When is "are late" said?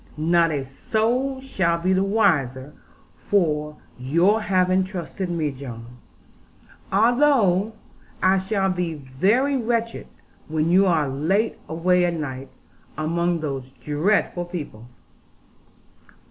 10.87-11.59